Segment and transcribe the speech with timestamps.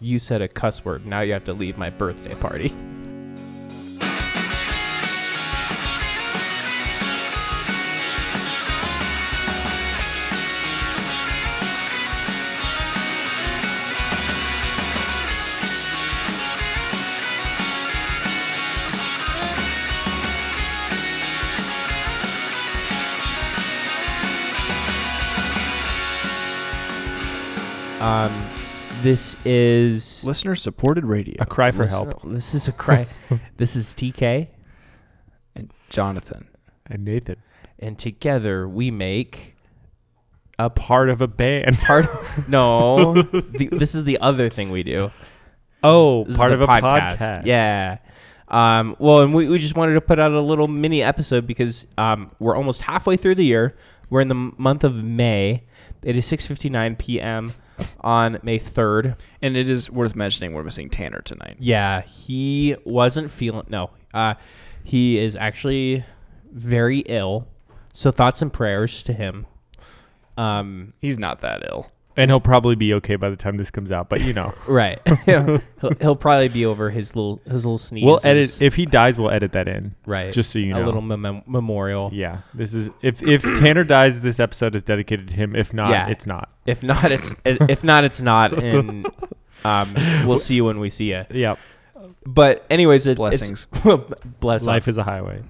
[0.00, 1.06] you said a cuss word.
[1.06, 2.72] Now you have to leave my birthday party.
[29.02, 31.36] this is Listener supported radio.
[31.40, 32.24] A cry for listen- help.
[32.24, 33.06] This is a cry.
[33.56, 34.48] this is TK,
[35.54, 36.48] And Jonathan.
[36.86, 37.36] And Nathan.
[37.78, 39.54] and together we make
[40.58, 41.78] a Part of a band.
[41.86, 42.04] part.
[42.48, 45.10] no, the, this is the other thing we do.
[45.82, 47.46] Oh, This is part the of a podcast.
[47.46, 47.98] Yeah.
[48.48, 51.86] Um, well, and we, we just wanted to put out a little mini episode because
[51.96, 53.76] um, we're almost halfway through the year.
[54.10, 55.64] We're in the m- month of May.
[56.02, 57.52] It is 6:59 p.m.
[58.00, 59.16] on May 3rd.
[59.42, 61.56] And it is worth mentioning we're missing Tanner tonight.
[61.58, 63.66] Yeah, he wasn't feeling.
[63.68, 64.34] No, uh,
[64.84, 66.04] he is actually
[66.52, 67.48] very ill.
[67.92, 69.46] So thoughts and prayers to him.
[70.36, 71.90] Um, He's not that ill.
[72.20, 74.52] And he'll probably be okay by the time this comes out, but you know.
[74.68, 75.00] right.
[75.24, 75.60] he'll,
[76.00, 78.04] he'll probably be over his little his little sneeze.
[78.04, 79.94] we'll edit if he dies, we'll edit that in.
[80.04, 80.30] right.
[80.30, 80.84] Just so you know.
[80.84, 82.10] a little mem- memorial.
[82.12, 82.42] Yeah.
[82.52, 85.56] This is if if Tanner dies, this episode is dedicated to him.
[85.56, 86.08] If not, Yeah.
[86.08, 86.50] it's not.
[86.66, 89.06] If not, it's if not, it's not, and
[89.64, 89.94] um,
[90.26, 91.24] we'll see you when we see you.
[91.30, 91.58] Yep.
[92.26, 93.66] But anyways, it, Blessings.
[93.72, 95.42] It's, bless Life is a highway.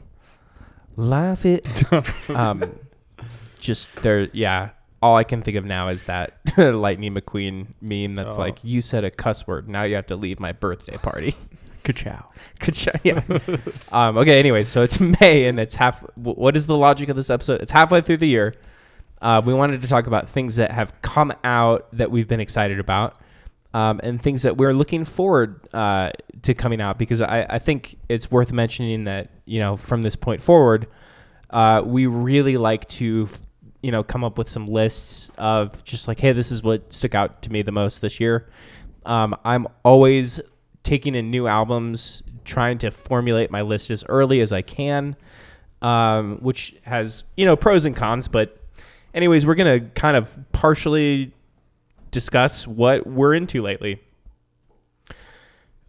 [0.96, 1.44] life.
[1.44, 1.66] It.
[2.30, 2.78] um,
[3.58, 4.28] just there.
[4.32, 4.70] Yeah.
[5.02, 8.14] All I can think of now is that Lightning McQueen meme.
[8.14, 8.38] That's Oh.
[8.38, 9.68] like, you said a cuss word.
[9.68, 11.34] Now you have to leave my birthday party.
[11.84, 12.26] Ka-chow.
[12.58, 13.00] Good shot.
[13.02, 13.22] Yeah.
[13.90, 14.38] um, okay.
[14.38, 16.00] Anyways, so it's May and it's half.
[16.16, 17.62] What is the logic of this episode?
[17.62, 18.54] It's halfway through the year.
[19.22, 22.78] Uh, we wanted to talk about things that have come out that we've been excited
[22.78, 23.18] about,
[23.72, 26.10] um, and things that we're looking forward uh,
[26.42, 26.98] to coming out.
[26.98, 30.86] Because I, I think it's worth mentioning that you know from this point forward,
[31.48, 33.28] uh, we really like to
[33.82, 37.14] you know come up with some lists of just like, hey, this is what stuck
[37.14, 38.48] out to me the most this year.
[39.06, 40.40] Um, I'm always
[40.82, 45.16] taking in new albums, trying to formulate my list as early as I can,
[45.82, 48.28] um, which has you know pros and cons.
[48.28, 48.58] But
[49.14, 51.32] anyways, we're gonna kind of partially
[52.10, 54.02] discuss what we're into lately.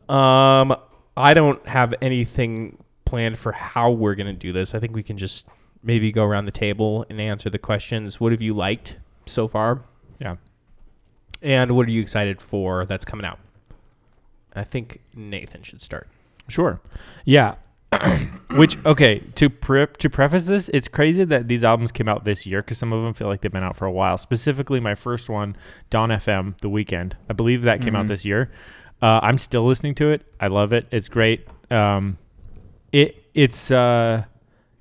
[0.07, 0.75] Um,
[1.15, 4.73] I don't have anything planned for how we're gonna do this.
[4.73, 5.47] I think we can just
[5.83, 8.19] maybe go around the table and answer the questions.
[8.19, 9.81] What have you liked so far?
[10.19, 10.35] Yeah.
[11.41, 13.39] And what are you excited for that's coming out?
[14.55, 16.07] I think Nathan should start.
[16.47, 16.79] Sure.
[17.25, 17.55] Yeah.
[18.51, 22.45] Which okay to pre- to preface this, it's crazy that these albums came out this
[22.45, 24.17] year because some of them feel like they've been out for a while.
[24.17, 25.55] Specifically, my first one,
[25.89, 27.13] Dawn FM, The Weeknd.
[27.29, 28.09] I believe that came out Mhm.
[28.09, 28.49] this year.
[29.01, 30.21] Uh, I'm still listening to it.
[30.39, 30.87] I love it.
[30.91, 31.47] It's great.
[31.69, 32.17] Um,
[32.91, 34.23] it it's uh,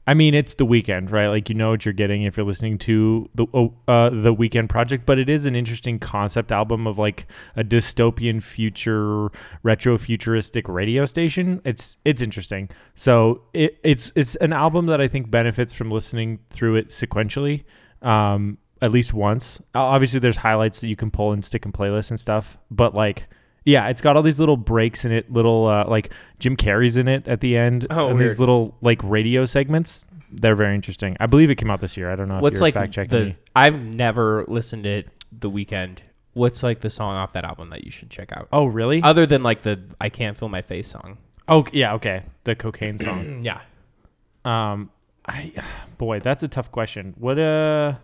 [0.06, 1.28] I mean it's the Weeknd, right?
[1.28, 4.68] Like you know what you're getting if you're listening to the oh, uh, the Weeknd
[4.68, 5.06] Project.
[5.06, 9.28] But it is an interesting concept album of like a dystopian future
[9.62, 11.60] retro futuristic radio station.
[11.64, 12.70] It's it's interesting.
[12.94, 17.64] So it, it's it's an album that I think benefits from listening through it sequentially,
[18.02, 19.60] um, at least once.
[19.74, 23.28] Obviously, there's highlights that you can pull and stick in playlists and stuff, but like.
[23.64, 27.08] Yeah, it's got all these little breaks in it, little uh, like Jim Carrey's in
[27.08, 28.30] it at the end, Oh, and weird.
[28.30, 30.04] these little like radio segments.
[30.32, 31.16] They're very interesting.
[31.20, 32.10] I believe it came out this year.
[32.10, 33.36] I don't know if What's you're like fact checking the?
[33.54, 35.98] I've never listened to it the Weeknd.
[36.32, 38.48] What's like the song off that album that you should check out?
[38.52, 39.02] Oh, really?
[39.02, 41.18] Other than like the "I Can't Feel My Face" song.
[41.48, 42.22] oh, yeah, okay.
[42.44, 43.40] The cocaine song.
[43.42, 43.60] Yeah.
[44.44, 44.90] Um,
[45.26, 45.52] I
[45.98, 47.14] boy, that's a tough question.
[47.18, 47.94] What uh,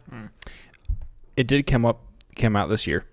[1.36, 2.00] It did come up
[2.34, 3.04] came out this year.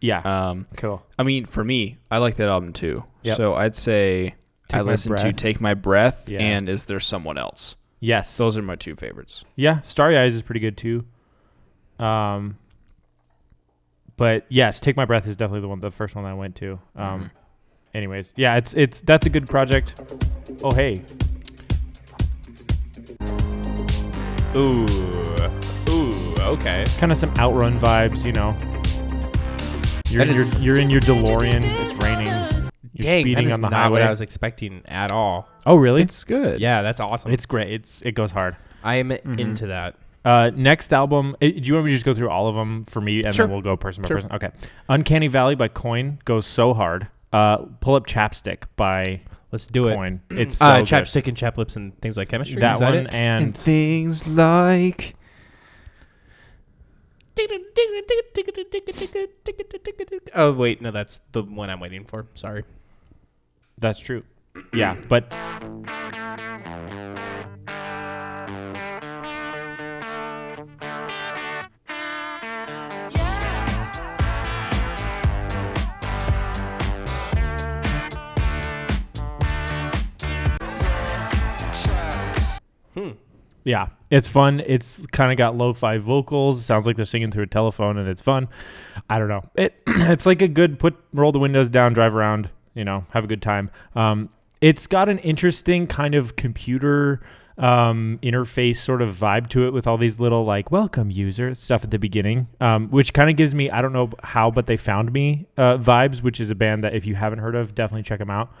[0.00, 0.20] Yeah,
[0.50, 1.02] Um, cool.
[1.18, 3.04] I mean, for me, I like that album too.
[3.22, 3.36] Yep.
[3.36, 4.34] So I'd say
[4.68, 5.36] Take I My listened to Breath.
[5.36, 6.40] "Take My Breath" Yeah.
[6.40, 9.44] and "Is There Someone Else." Yes, Those are my two favorites.
[9.56, 9.80] yeah.
[9.82, 11.04] Starry Eyes is pretty good too.
[11.98, 12.56] Um,
[14.16, 16.78] but yes, Take My Breath is definitely the one, the first one I went to.
[16.94, 17.30] Um, Mhm.
[17.94, 20.00] anyways, yeah, it's it's that's a good project.
[20.62, 21.02] Oh hey,
[24.54, 24.86] Ooh.
[25.88, 26.34] Ooh.
[26.40, 26.84] Okay.
[26.98, 28.56] kind of some outrun vibes, you know.
[30.10, 31.60] You're That is- you're, you're in your DeLorean.
[31.62, 32.26] It's raining.
[32.94, 33.92] You're Dang, speeding is on the not highway.
[34.00, 35.48] what I was expecting at all.
[35.66, 36.02] oh really?
[36.02, 36.60] It's good.
[36.60, 37.30] Yeah, that's awesome.
[37.32, 37.72] It's great.
[37.72, 38.56] It's it goes hard.
[38.82, 39.38] I am Mhm.
[39.38, 39.96] into that.
[40.24, 41.36] Uh, next album.
[41.40, 43.34] eh, Do you want me to just go through all of them for me, and
[43.34, 43.46] Sure.
[43.46, 44.16] then we'll go person by Sure.
[44.18, 44.32] person?
[44.32, 44.48] Okay.
[44.88, 47.08] Uncanny Valley by Coin goes so hard.
[47.32, 49.20] Uh, Pull Up Chapstick by
[49.52, 49.94] Let's do it.
[49.94, 50.20] Coin.
[50.30, 50.86] It's so uh, good.
[50.86, 52.60] chapstick and chap lips and things like chemistry.
[52.60, 53.14] That Is that one it?
[53.14, 55.14] and things like
[60.34, 62.26] Oh wait, no, that's the one I'm waiting for.
[62.34, 62.64] Sorry.
[63.78, 64.24] That's true.
[64.72, 65.32] Yeah, but
[82.94, 83.10] Hmm.
[83.64, 84.62] yeah, it's fun.
[84.66, 86.64] It's kind of got lo-fi vocals.
[86.64, 88.48] Sounds like they're singing through a telephone, and it's fun.
[89.08, 89.44] I don't know.
[89.54, 93.24] It it's like a good put roll the windows down, drive around, you know, have
[93.24, 93.70] a good time.
[93.94, 97.20] Um, it's got an interesting kind of computer
[97.58, 101.84] um, interface sort of vibe to it with all these little like welcome user stuff
[101.84, 104.76] at the beginning, um, which kind of gives me I don't know how, but they
[104.76, 108.04] found me uh, vibes, which is a band that if you haven't heard of, definitely
[108.04, 108.52] check them out.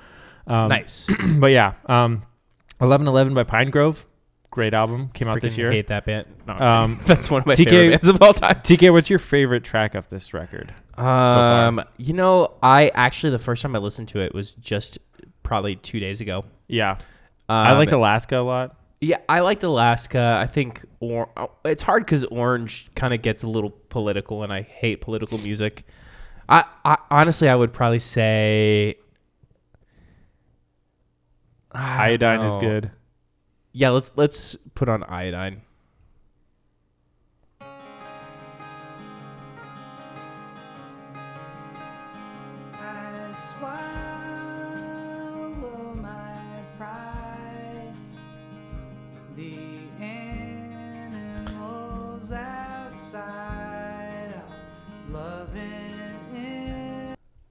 [0.46, 1.08] Um, nice.
[1.38, 2.24] but yeah, um,
[2.80, 4.04] eleven eleven by Pinegrove,
[4.50, 5.72] great album, came out this Freaking year.
[5.72, 6.26] Hate that band.
[6.46, 8.56] No, Um, that's one of my TK favorite bands of all time.
[8.56, 10.74] TK, what's your favorite track of this record?
[10.96, 11.66] far?
[11.68, 14.98] Um, you know, I actually the first time I listened to it was just
[15.42, 16.44] probably two days ago.
[16.66, 16.98] Yeah, Um,
[17.48, 18.76] I like Alaska a lot.
[19.00, 20.38] Yeah, I liked Alaska.
[20.40, 24.52] I think or oh, it's hard because Orange kind of gets a little political, and
[24.52, 25.84] I hate political music.
[26.48, 28.96] I, I honestly, I would probably say
[31.70, 32.90] I don't Iodine is good.
[33.78, 35.62] Yeah, let's let's put on iodine.
[42.74, 43.34] I
[45.58, 46.34] swallow my
[46.76, 47.92] pride.
[49.36, 49.54] The
[50.02, 51.52] animals
[52.32, 54.42] outside are
[55.10, 55.64] loving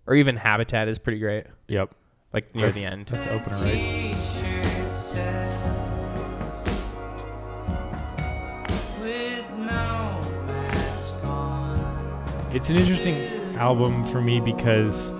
[0.06, 1.48] Or even Habitat is pretty great.
[1.68, 1.94] Yep,
[2.34, 3.06] Like near That's- the end.
[3.08, 4.47] that's the opener, right?
[12.54, 13.16] It's an interesting
[13.58, 15.12] album for me because,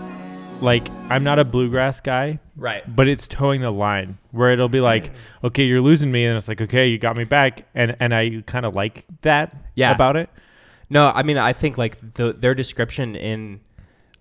[0.62, 2.84] like, I'm not a bluegrass guy, Right.
[2.96, 5.12] but it's towing the line where it'll be like,
[5.44, 8.44] okay, you're losing me, and it's like, okay, you got me back, and and I
[8.46, 9.92] kind of like that Yeah.
[9.92, 10.30] about it.
[10.90, 13.60] No, I mean I think like the their description in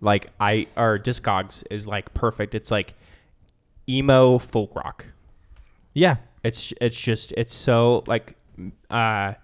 [0.00, 2.54] like I or Discogs is like perfect.
[2.56, 2.94] It's like
[3.88, 5.06] emo folk rock.
[5.94, 8.34] Yeah, It's it's just it's so like
[8.90, 9.34] uh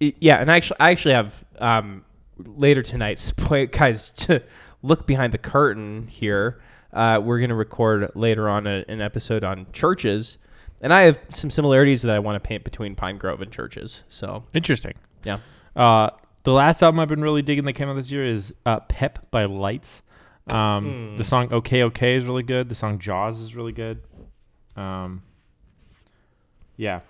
[0.00, 2.04] it- yeah, and I actually I actually have um
[2.38, 4.42] later tonight spoil guys to
[4.82, 6.60] look behind the curtain here.
[6.92, 10.36] Uh, we're gonna record later on a, an episode on churches,
[10.82, 14.02] and I have some similarities that I want to paint between Pinegrove and churches.
[14.08, 14.94] So interesting.
[15.24, 15.38] yeah,
[15.74, 16.10] Uh,
[16.44, 19.30] the last album I've been really digging that came out this year is uh, "Pep"
[19.30, 20.02] by Lights.
[20.48, 22.68] Um, The song "Okay Okay" is really good.
[22.68, 24.02] The song "Jaws" is really good.
[24.76, 25.22] Um,
[26.76, 27.00] yeah,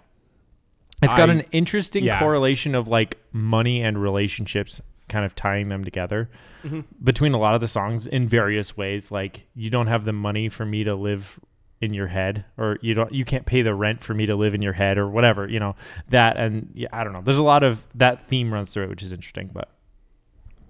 [1.03, 2.19] it's got I- an interesting yeah.
[2.21, 4.81] correlation of like money and relationships,
[5.13, 6.29] kind of tying them together
[6.65, 6.81] Mm-hmm.
[7.03, 9.11] between a lot of the songs in various ways.
[9.11, 11.39] Like you don't have the money for me to live
[11.81, 14.55] in your head or you don't you can't pay the rent for me to live
[14.55, 15.75] in your head or whatever you know
[16.11, 18.89] that and yeah i don't know there's a lot of that theme runs through it
[18.89, 19.69] which is interesting but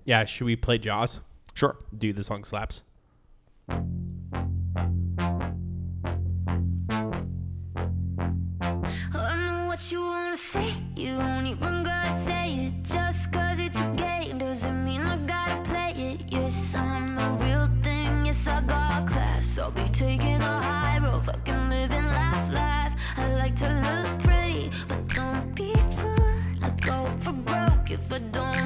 [0.06, 0.24] yeah.
[0.24, 1.20] Should we play Jaws?
[1.52, 2.82] sure Do the song slaps.
[9.12, 10.74] What you wanna say.
[10.94, 12.82] You don't even gotta say it.
[12.82, 14.21] Just cause it's a game
[14.52, 16.30] doesn't mean I gotta play it.
[16.30, 18.26] Yes, I'm the real thing.
[18.26, 19.58] Yes, I got class.
[19.58, 22.98] I'll be taking a high road, fucking living life last.
[23.16, 26.64] I like to look pretty, but don't be fooled.
[26.66, 28.61] I go for broke if I don't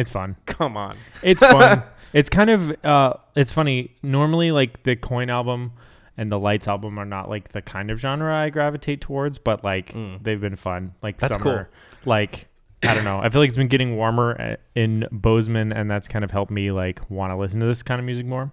[0.00, 0.36] it's fun.
[0.46, 0.96] Come on.
[1.22, 1.82] it's fun.
[2.12, 3.94] It's kind of uh it's funny.
[4.02, 5.74] Normally like the coin album
[6.16, 9.62] and the lights album are not like the kind of genre i gravitate towards but
[9.64, 11.70] like they've been fun like That's summer.
[12.04, 12.48] like
[12.82, 13.20] i don't know.
[13.20, 16.50] I feel like it's been getting warmer uh, in bozeman and that's kind of helped
[16.50, 18.52] me like want to listen to this kind of music more.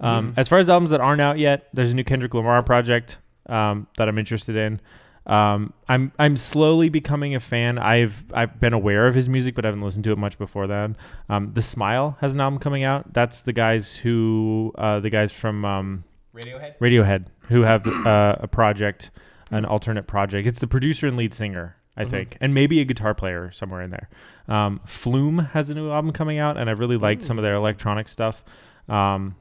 [0.00, 3.18] Um, as far as albums that aren't out yet there's a new kendrick lamar project
[3.46, 4.80] um, that i'm interested in
[5.26, 7.78] um, I'm I'm slowly becoming a fan.
[7.78, 10.66] I've I've been aware of his music, but I haven't listened to it much before
[10.66, 10.96] then.
[11.28, 13.12] Um, the Smile has an album coming out.
[13.12, 16.78] That's the guys who uh, the guys from um, Radiohead.
[16.78, 19.10] Radiohead, who have uh, a project,
[19.50, 20.48] an alternate project.
[20.48, 23.90] It's the producer and lead singer, I think, and maybe a guitar player somewhere in
[23.90, 24.08] there.
[24.48, 27.54] Um, Flume has a new album coming out, and I've really liked some of their
[27.54, 28.44] electronic stuff.
[28.88, 29.36] Um,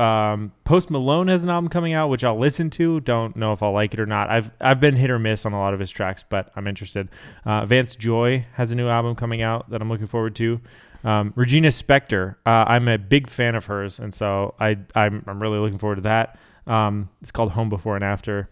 [0.00, 3.00] um, Post Malone has an album coming out, which I'll listen to.
[3.00, 4.30] Don't know if I'll like it or not.
[4.30, 7.08] I've I've been hit or miss on a lot of his tracks, but I'm interested.
[7.44, 10.60] Uh, Vance Joy has a new album coming out that I'm looking forward to.
[11.04, 15.40] Um, Regina Spektor, uh, I'm a big fan of hers, and so I I'm, I'm
[15.40, 16.38] really looking forward to that.
[16.66, 18.48] Um, it's called Home Before and After.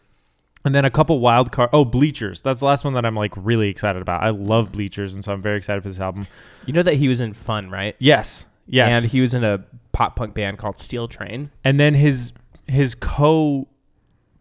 [0.64, 1.70] And then a couple wild card.
[1.72, 2.42] Oh, Bleachers.
[2.42, 4.22] That's the last one that I'm like really excited about.
[4.22, 6.26] I love Bleachers, and so I'm very excited for this album.
[6.66, 7.96] You know that he was in Fun, right?
[7.98, 8.94] Yes, yes.
[8.94, 9.64] And he was in a
[9.98, 11.50] pop punk band called Steel Train.
[11.64, 12.32] and then his
[12.68, 12.94] his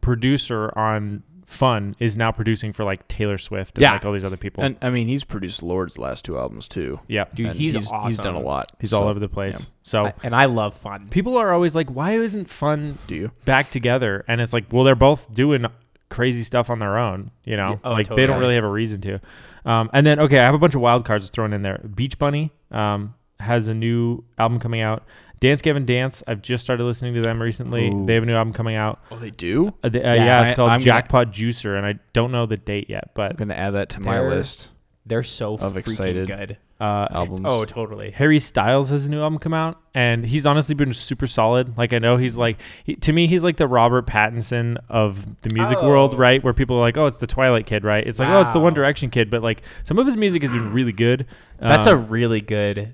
[0.01, 3.93] co-producer on Fun is now producing for like Taylor Swift and Yeah.
[3.93, 4.65] like all these other people.
[4.65, 6.99] And I mean, he's produced Lorde's last two albums too.
[7.07, 8.07] yeah, Dude, he's, he's awesome.
[8.09, 8.69] He's done a lot.
[8.81, 9.69] he's So, all over the place.
[9.83, 11.07] So I- and I love Fun.
[11.07, 13.31] people are always like, "Why isn't Fun Do you?
[13.45, 15.65] back together?" And it's like, well, they're both doing
[16.09, 17.31] crazy stuff on their own.
[17.45, 19.21] You know, Yeah, oh, like they don't really have a reason to.
[19.65, 21.77] Um, and then okay, I have a bunch of wild cards thrown in there.
[21.95, 25.03] Beach Bunny um, has a new album coming out.
[25.39, 26.23] Dance Gavin Dance.
[26.27, 27.89] I've just started listening to them recently.
[27.89, 28.05] Ooh.
[28.05, 28.99] They have a new album coming out.
[29.11, 29.73] Oh, they do.
[29.83, 32.31] Uh, the- uh, Yeah, yeah, it's I- called I'm gonna- Jackpot Juicer, and I don't
[32.31, 34.69] know the date yet, but I'm gonna add that to my list
[35.05, 36.27] They're so Of freaking excited.
[36.27, 36.57] good.
[36.81, 37.45] uh, albums.
[37.47, 38.11] Oh, totally.
[38.11, 41.77] Harry Styles has a new album come out, and he's honestly been super solid.
[41.77, 45.49] Like I know he's like he, to me, he's like the Robert Pattinson of the
[45.53, 45.87] music Oh.
[45.87, 46.43] world, right?
[46.43, 48.05] Where people are like, "Oh, it's the Twilight kid," right?
[48.05, 50.51] It's like, "Oh, it's the One Direction kid," but like some of his music has
[50.51, 51.25] been really good.
[51.59, 52.93] That's a Um, really good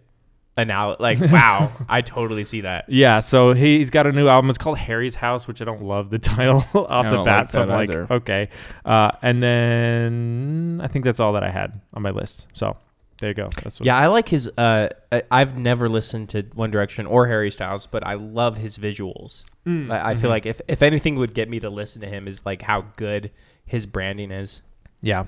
[0.58, 0.98] analogy.
[1.02, 2.86] Like, wow, I totally see that.
[2.88, 3.20] yeah.
[3.20, 4.50] So he's got a new album.
[4.50, 7.38] It's called Harry's House, which I don't love the title off I the don't bat.
[7.46, 8.08] like so I'm that like, either.
[8.12, 8.50] okay.
[8.86, 12.48] Uh, and then I think that's all that I had on my list.
[12.54, 12.78] So
[13.20, 13.50] there you go.
[13.64, 14.50] That's what, Yeah, I like his.
[14.58, 18.78] Uh, I- I've never listened to One Direction or Harry Styles, but I love his
[18.78, 19.44] visuals.
[19.66, 22.28] Mm, I, I feel like if if anything would get me to listen to him
[22.28, 23.32] is like how good
[23.66, 24.62] his branding is.
[25.02, 25.26] yeah.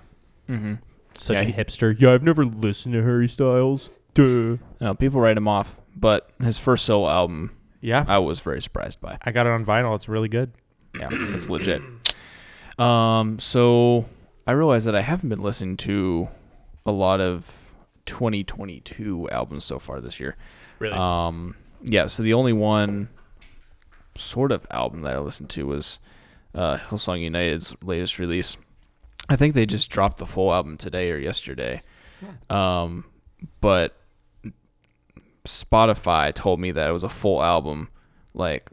[0.49, 0.73] Mm-hmm.
[1.15, 1.99] Such Yeah, a he- hipster.
[1.99, 3.89] Yeah, I've never listened to Harry Styles.
[4.15, 4.57] Duh.
[4.81, 8.03] No, people write him off, but his first solo album, Yeah.
[8.07, 9.17] I was very surprised by.
[9.21, 9.93] I got it on vinyl.
[9.95, 10.51] It's really good.
[10.97, 11.81] Yeah, it's legit.
[12.79, 14.05] Um, so
[14.47, 16.27] I realized that I haven't been listening to
[16.85, 17.73] a lot of
[18.05, 20.35] 2022 albums so far this year.
[20.79, 20.95] Really?
[20.97, 23.09] Um, yeah, so the only one
[24.15, 25.99] sort of album that I listened to was
[26.53, 28.57] uh, Hillsong United's latest release.
[29.27, 31.81] I think they just dropped the full album today or yesterday.
[32.49, 33.05] Um,
[33.61, 33.95] but
[35.45, 37.89] Spotify told me that it was a full album
[38.33, 38.69] like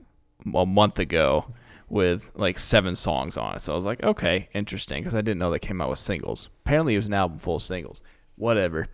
[0.54, 1.46] a month ago
[1.88, 3.62] with like seven songs on it.
[3.62, 6.48] So I was like, okay, interesting, because I didn't know they came out with singles.
[6.64, 8.02] Apparently, it was an album full of singles.
[8.36, 8.88] Whatever.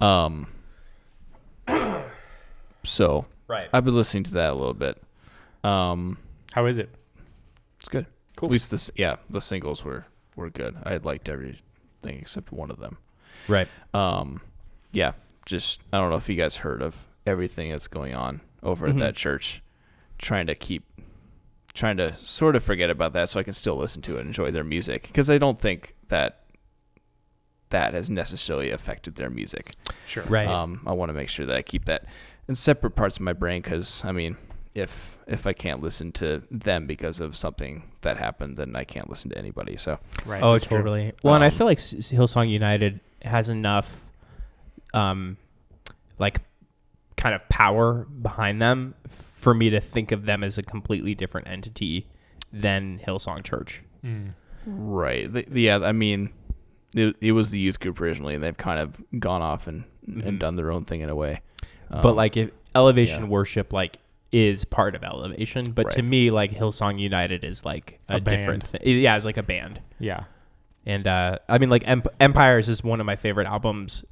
[0.00, 0.46] Um.
[2.84, 3.68] So right.
[3.72, 5.00] I've been listening to that a little bit.
[5.62, 6.18] Um,
[6.52, 6.90] How is it?
[7.78, 8.06] it's good.
[8.36, 8.48] Cool.
[8.48, 10.04] At least this, yeah, the singles were
[10.36, 10.76] were good.
[10.84, 11.62] I liked everything
[12.04, 12.98] except one of them.
[13.48, 13.68] Right.
[13.94, 14.40] Um,
[14.92, 15.12] yeah,
[15.46, 18.90] just I don't know if you guys heard of everything that's going on over Mhm.
[18.90, 19.62] at that church.
[20.18, 20.84] Trying to keep,
[21.74, 24.28] trying to sort of forget about that so I can still listen to it and
[24.28, 26.44] enjoy their music because I don't think that
[27.70, 29.74] that has necessarily affected their music.
[30.06, 30.24] Sure.
[30.24, 30.46] Right.
[30.46, 32.04] Um, I want to make sure that I keep that
[32.48, 34.36] in separate parts of my brain because I mean,
[34.74, 39.08] if if I can't listen to them because of something that happened, then I can't
[39.08, 39.76] listen to anybody.
[39.76, 40.42] So Right.
[40.42, 40.78] Oh, that's true.
[40.78, 41.12] totally.
[41.22, 44.04] Well, and I Um, feel like Hillsong United has enough,
[44.94, 45.36] um,
[46.18, 46.40] like,
[47.16, 51.46] kind of power behind them for me to think of them as a completely different
[51.48, 52.08] entity
[52.52, 53.82] than Hillsong Church.
[54.04, 54.32] Mm.
[54.66, 56.32] right, the, yeah, I mean,
[56.94, 60.26] it, it was the youth group originally, and they've kind of gone off and Mhm.
[60.26, 61.40] and done their own thing in a way.
[61.88, 63.28] but Um, like, if Elevation yeah.
[63.28, 63.98] Worship like
[64.32, 68.66] is part of Elevation, but to me, like Hillsong United is like a, A different
[68.66, 68.80] thing.
[68.84, 69.80] Yeah, it's like a band.
[70.00, 70.24] Yeah.
[70.84, 74.04] And uh, I mean, like Emp- Empires is one of my favorite albums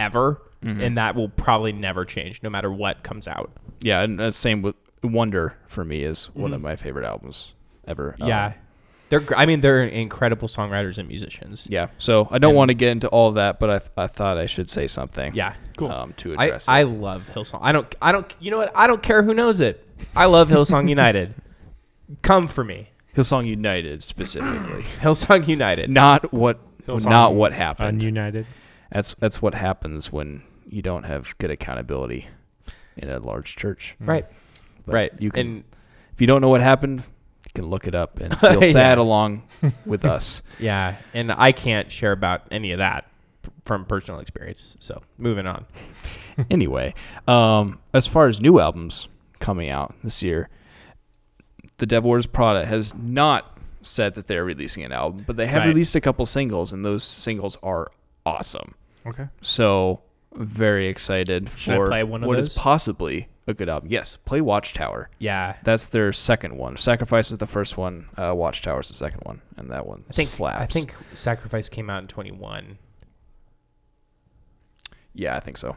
[0.00, 0.82] ever, Mhm.
[0.82, 3.50] and that will probably never change, no matter what comes out.
[3.80, 6.54] yeah, and uh, same with Wonder for me is one Mhm.
[6.54, 7.54] of my favorite albums
[7.86, 8.16] ever.
[8.18, 8.52] yeah, Um,
[9.10, 11.66] they're, I mean, they're incredible songwriters and musicians.
[11.70, 11.88] yeah.
[11.98, 14.06] So I don't And- want to get into all of that, but I, th- I
[14.08, 15.34] thought I should say something.
[15.34, 15.92] Yeah, cool.
[15.92, 16.84] Um, to address I it.
[16.86, 17.60] love Hillsong.
[17.62, 17.94] I don't.
[18.02, 18.34] I don't.
[18.40, 18.72] You know what?
[18.74, 19.86] I don't care who knows it.
[20.16, 21.34] I love Hillsong United.
[22.22, 25.90] Come for me, Hillsong United specifically, Hillsong United.
[25.90, 28.00] not what Hillsong not what happened.
[28.02, 28.46] Ununited.
[28.92, 32.28] That's that's what happens when you don't have good accountability
[32.96, 33.96] in a large church.
[34.02, 34.08] Mm.
[34.08, 34.26] Right.
[34.84, 35.12] But right.
[35.18, 35.64] You can and
[36.12, 38.70] if you don't know what happened, you can look it up and feel Yeah.
[38.70, 39.42] sad along
[39.84, 40.42] with us.
[40.58, 43.06] yeah, and I can't share about any of that
[43.64, 44.76] from personal experience.
[44.80, 45.66] So moving on.
[46.50, 46.94] anyway,
[47.28, 49.08] um, as far as new albums
[49.40, 50.48] coming out this year,
[51.78, 55.60] the Devil Wears Prada has not said that they're releasing an album, but they have
[55.62, 55.68] Right.
[55.68, 57.90] released a couple singles, and those singles are
[58.26, 58.74] awesome.
[59.06, 59.28] Okay.
[59.40, 60.02] So
[60.34, 62.58] very excited Should I for play one of what is those?
[62.58, 63.88] possibly a good album.
[63.90, 65.08] Yes, play Watchtower.
[65.18, 65.56] Yeah.
[65.62, 66.76] That's their second one.
[66.76, 68.08] Sacrifice is the first one.
[68.16, 70.60] Uh, Watchtower is the second one, and that one I think slaps.
[70.60, 72.78] I think Sacrifice came out in 21.
[75.14, 75.76] Yeah, I think so.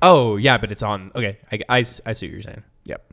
[0.00, 1.12] Oh, yeah, but it's on.
[1.14, 2.64] Okay, I, I, I see what you're saying.
[2.86, 3.12] Yep.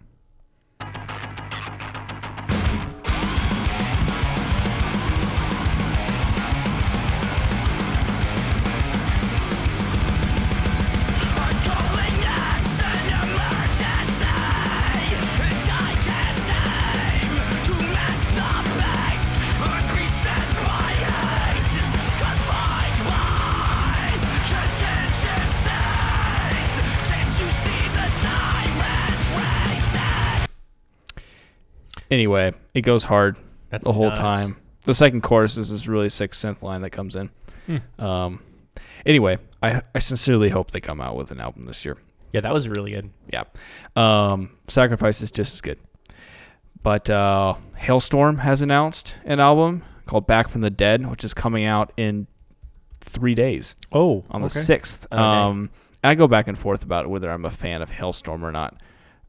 [32.20, 33.38] Anyway, it goes hard
[33.70, 34.20] That's the whole nuts.
[34.20, 34.58] time.
[34.84, 37.30] The second chorus is this really sick synth line that comes in.
[37.66, 38.04] Hmm.
[38.04, 38.44] Um,
[39.06, 41.96] anyway, I, I sincerely hope they come out with an album this year.
[42.34, 43.10] Yeah, that was really good.
[43.32, 43.44] Yeah.
[43.96, 45.80] Um, Sacrifice is just as good.
[46.84, 51.64] But uh, Halestorm has announced an album called Back from the Dead, which is coming
[51.64, 52.28] out in
[53.00, 54.60] three days Oh, on the okay.
[54.60, 55.06] 6th.
[55.14, 55.26] Oh, dang.
[55.52, 55.70] um,
[56.04, 58.82] I go back and forth about whether I'm a fan of Halestorm or not.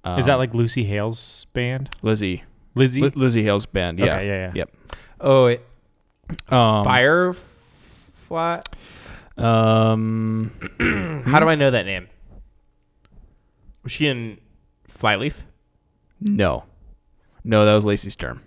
[0.03, 1.91] Um, Is that like Lucy Hale's band?
[2.03, 2.43] Lzzy?
[2.77, 3.03] Lzzy?
[3.03, 3.99] Li- Lzzy Hale's band.
[3.99, 4.15] Yeah.
[4.17, 4.53] Okay, yeah, yeah.
[4.55, 4.77] Yep.
[5.21, 5.67] Oh, it,
[6.49, 8.69] Um, Fire Flat.
[9.37, 10.51] Um,
[11.27, 12.09] How do I know that name?
[13.83, 14.39] Was she in
[14.87, 15.45] Flyleaf?
[16.21, 16.65] no,
[17.45, 18.43] no, that was Lacey Sturm.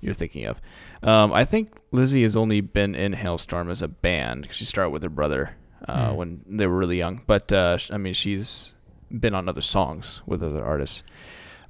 [0.00, 0.58] You're thinking of.
[1.02, 4.90] Um, I think Lzzy has only been in Halestorm as a band 'cause she started
[4.90, 5.54] with her brother
[5.86, 6.16] uh, Hmm.
[6.16, 7.20] when they were really young.
[7.26, 8.74] But uh, I mean, she's
[9.10, 11.02] been on other songs with other artists.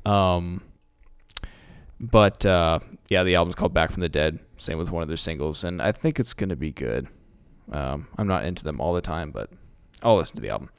[0.06, 0.62] Um,
[2.00, 2.78] but uh,
[3.08, 4.38] yeah, the album's called Back from the Dead.
[4.56, 7.08] Same with one of their singles, and I think it's gonna be good.
[7.72, 9.50] Um, I'm not into them all the time, but
[10.02, 10.70] I'll listen to the album.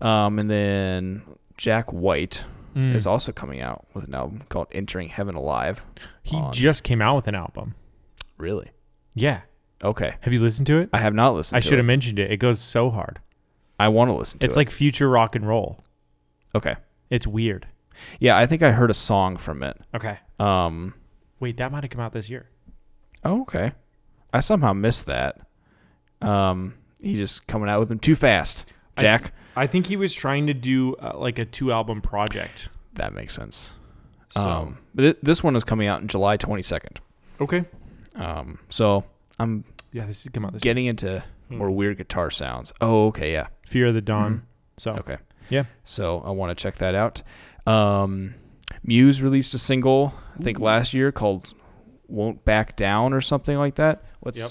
[0.00, 1.22] Um, and then
[1.56, 2.94] Jack White Mm.
[2.94, 5.84] is also coming out with an album called Entering Heaven Alive.
[6.22, 7.74] he on- just came out with an album.
[8.38, 8.70] Really?
[9.12, 9.40] Yeah.
[9.82, 10.14] Okay.
[10.20, 10.88] Have you listened to it?
[10.92, 11.78] I have not listened I should it.
[11.78, 12.30] have mentioned it.
[12.30, 13.18] It goes so hard.
[13.80, 14.60] I want to listen to It's it.
[14.60, 15.80] like future rock and roll.
[16.54, 16.76] okay.
[17.10, 17.66] It's weird.
[18.20, 19.76] Yeah, I think I heard a song from it.
[19.92, 20.18] Okay.
[20.40, 20.94] Um
[21.38, 22.48] Wait, that might have come out this year.
[23.24, 23.72] oh, okay.
[24.32, 25.40] I somehow missed that.
[26.22, 28.66] Um he just coming out with them too fast.
[28.96, 32.68] I- Jack, I think he was trying to do uh, like a two album project.
[32.94, 33.72] that makes sense.
[34.34, 36.98] So, Um but th- this one is coming out in July 22nd.
[37.40, 37.64] okay.
[38.14, 39.04] Um so
[39.38, 40.70] I'm Yeah, this did come out this year.
[40.70, 41.56] getting into Hmm.
[41.58, 42.72] more weird guitar sounds.
[42.80, 43.48] Oh, okay, yeah.
[43.66, 44.34] Fear of the Dawn.
[44.36, 44.42] Mhm.
[44.78, 45.16] So Okay.
[45.48, 45.64] Yeah.
[45.84, 47.22] So I want to check that out.
[47.66, 48.34] Um,
[48.82, 51.52] Muse released a single, I think last year called
[52.08, 54.02] "Won't Back Down" or something like that.
[54.24, 54.50] Let's Yep.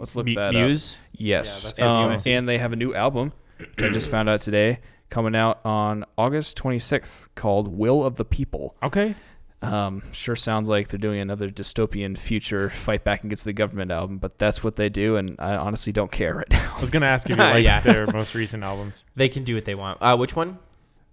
[0.00, 0.54] let's look Mu- that up.
[0.54, 0.98] Muse.
[1.12, 1.74] Yes.
[1.78, 4.78] Yeah, that's um, and they have a new album, which I just found out today,
[5.10, 9.14] coming out on August 26th, called "Will of the People." okay.
[9.60, 14.18] Um, sure sounds like they're doing another dystopian future fight back against the government album,
[14.18, 16.74] but that's what they do, and I honestly don't care right now.
[16.76, 17.80] I was gonna ask if you liked Yeah.
[17.80, 19.04] their most recent albums.
[19.16, 19.98] They can do what they want.
[20.00, 20.60] Uh, which one?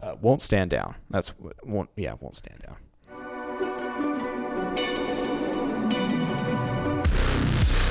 [0.06, 0.94] Uh, won't stand down.
[1.10, 1.90] That's won't.
[1.96, 2.76] Yeah, won't stand down.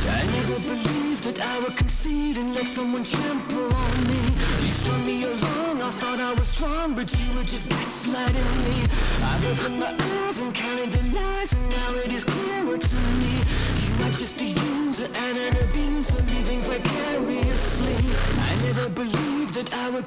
[0.07, 4.21] I never believed that I would concede and let someone trample on me.
[4.61, 8.87] You strung me along, I thought I was strong, but you were just gaslighting me.
[9.21, 13.43] I've opened my eyes and counted the lies, and now it is clearer to me.
[13.83, 17.97] You are just a user and an abuser, living vicariously.
[18.39, 20.07] I never believed that I would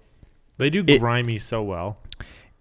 [0.61, 1.97] They do It- grimy so well.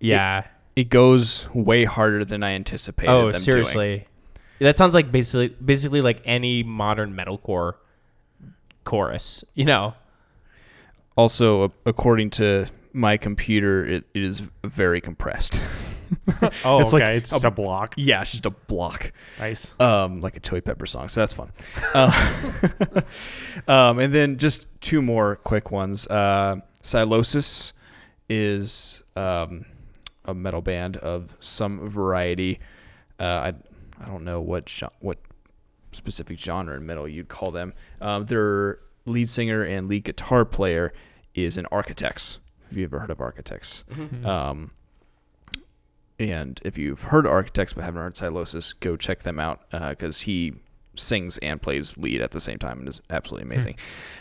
[0.00, 0.44] Yeah.
[0.74, 3.10] it goes way harder than I anticipated.
[3.10, 3.40] oh, them doing.
[3.42, 4.06] seriously.
[4.58, 7.74] That sounds like basically basically like any modern metalcore
[8.84, 9.44] chorus.
[9.54, 9.94] You know.
[11.16, 15.62] Also, according to my computer, it, it is very compressed.
[16.64, 17.04] Oh, It's okay.
[17.04, 17.94] like it's a- just a block.
[17.96, 19.72] yeah, it's just a block, Nice.
[19.78, 21.06] um, like a Chili Pepper song.
[21.08, 21.52] So that's fun.
[21.94, 22.10] Uh,
[23.68, 26.06] um, and then just two more quick ones.
[26.08, 27.74] Uh, Sylosis
[28.30, 29.66] is um,
[30.24, 32.60] a metal band of some variety.
[33.18, 33.54] Uh, I
[34.02, 35.18] I don't know what what
[35.92, 37.74] specific genre in metal you'd call them.
[38.00, 40.92] Um, their lead singer and lead guitar player
[41.34, 42.38] is an Architects.
[42.68, 43.84] Have you ever heard of Architects?
[44.24, 44.70] Um,
[46.20, 50.54] and if you've heard Architects but haven't heard Sylosis, go check them out because he
[50.96, 53.76] sings and plays lead at the same time and is absolutely amazing.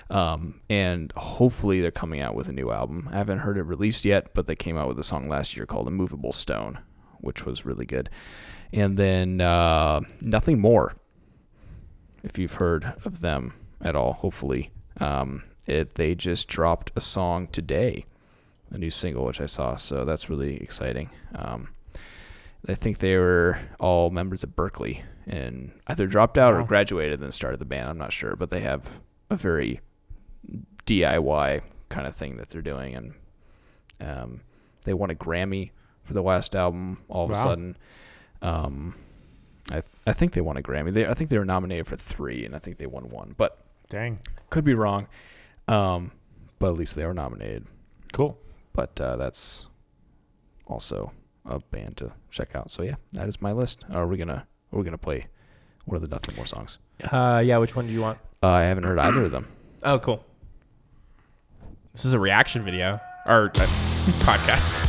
[0.10, 3.10] um, and hopefully they're coming out with a new album.
[3.12, 5.66] I haven't heard it released yet, but they came out with a song last year
[5.66, 6.80] called "A Movable Stone,"
[7.20, 8.10] which was really good.
[8.72, 10.96] And then uh, nothing more.
[12.24, 17.48] If you've heard of them at all, hopefully, um, it, they just dropped a song
[17.48, 18.06] today,
[18.72, 21.10] a new single which I saw, so that's really exciting.
[21.34, 21.70] Um,
[22.68, 27.24] I think they were all members of Berklee and either dropped out or graduated and
[27.24, 27.90] then started the band.
[27.90, 29.80] I'm not sure, but they have a very
[30.86, 33.14] DIY kind of thing that they're doing, and
[34.02, 34.42] um,
[34.84, 35.72] they won a Grammy
[36.04, 36.98] for the last album.
[37.08, 37.78] All of a sudden,
[38.42, 38.96] um,
[39.72, 40.92] I I think they won a Grammy.
[40.92, 43.60] They I think they were nominated for three, and I think they won one, but
[43.90, 44.20] Dang.
[44.50, 45.08] could be wrong.
[45.68, 46.12] Um,
[46.58, 47.68] but at least they were nominated.
[48.12, 48.38] Cool.
[48.74, 49.68] But uh, that's
[50.68, 51.12] also
[51.50, 52.72] a band to check out.
[52.72, 53.84] So yeah, that is my list.
[53.92, 55.26] Are we gonna are we gonna play
[55.86, 56.78] one of the Nothing More songs?
[57.12, 57.58] Uh, yeah.
[57.58, 58.20] Which one do you want?
[58.42, 59.46] Uh, I haven't heard either of them.
[59.82, 60.22] Oh, cool.
[61.94, 63.66] This is a reaction video or uh,
[64.20, 64.86] podcast.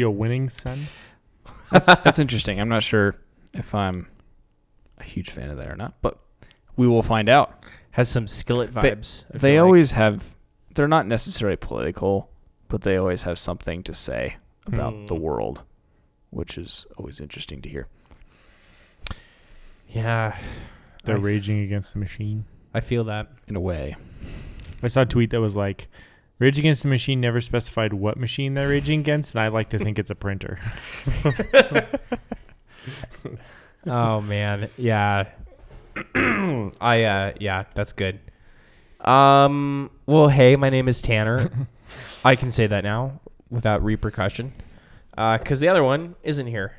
[0.00, 0.04] Nice.
[0.04, 0.78] You a winning son?
[1.70, 2.60] That's interesting.
[2.60, 3.14] I'm not sure
[3.54, 4.08] if I'm
[4.98, 6.18] a huge fan of that or not, but
[6.76, 7.62] we will find out.
[7.92, 9.24] Has some skillet vibes.
[9.34, 9.66] I They feel like.
[9.66, 10.34] always have.
[10.74, 12.30] They're not necessarily political,
[12.68, 14.36] but they always have something to say
[14.66, 15.20] about the Hmm.
[15.22, 15.62] world,
[16.30, 17.88] which is always interesting to hear.
[19.88, 20.38] Yeah.
[21.04, 22.44] They're I- raging against the machine.
[22.72, 23.28] I feel that.
[23.48, 23.96] In a way,
[24.82, 25.88] I saw a tweet that was like,
[26.40, 29.78] Rage Against the Machine never specified what machine they're raging against, and I like to
[29.78, 30.58] think it's a printer.
[33.86, 35.28] oh man, yeah.
[36.14, 38.20] I uh yeah, that's good.
[39.02, 41.50] Um well, hey, my name is Tanner.
[42.24, 44.52] I can say that now without repercussion.
[45.18, 46.72] Uh cuz the other one isn't here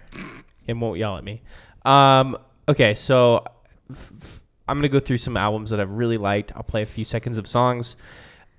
[0.68, 1.44] and won't yell at me.
[1.86, 2.36] Um
[2.68, 3.46] okay, so
[3.92, 6.54] f- f- I'm going to go through some albums that I've really liked.
[6.56, 7.98] I'll play a few seconds of songs.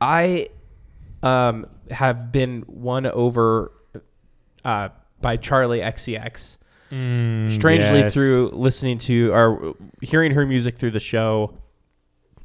[0.01, 0.49] I
[1.23, 3.73] um have been won over
[4.65, 4.89] uh
[5.21, 6.59] by Charli XCX
[7.51, 8.13] strangely yes.
[8.13, 11.57] through listening to or hearing her music through the show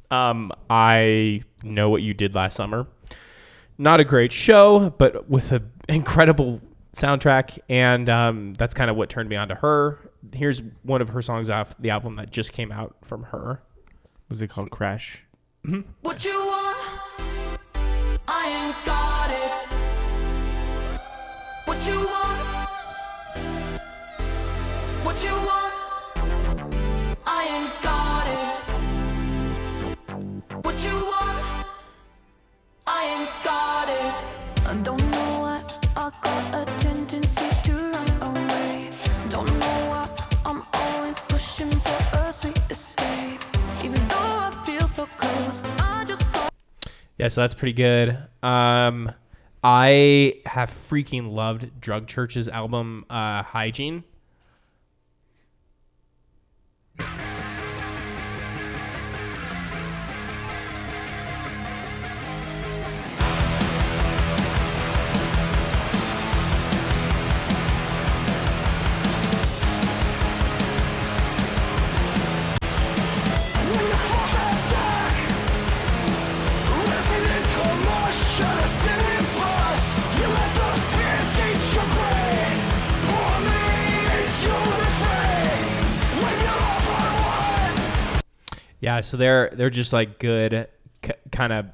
[0.09, 2.87] um i know what you did last summer
[3.77, 6.61] not a great show but with an incredible
[6.95, 9.99] soundtrack and um, that's kind of what turned me on to her
[10.33, 13.61] here's one of her songs off the album that just came out from her
[14.29, 15.23] Was it called Crash?
[16.01, 17.26] What you want?
[18.29, 19.56] I ain't got it.
[47.17, 48.17] Yeah so that's pretty good.
[48.43, 49.11] Um
[49.63, 54.03] i have freaking loved drug church's album uh hygiene
[88.87, 90.69] Yeah, so they're they're just like good,
[91.01, 91.65] k- kind of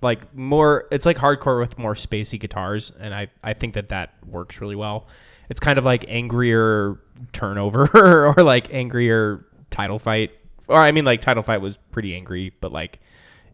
[0.00, 0.86] like more.
[0.90, 4.74] It's like hardcore with more spacey guitars, and I I think that that works really
[4.74, 5.06] well.
[5.50, 6.98] It's kind of like angrier
[7.34, 7.90] turnover
[8.34, 10.30] or like angrier title fight,
[10.66, 13.00] or I mean like title fight was pretty angry, but like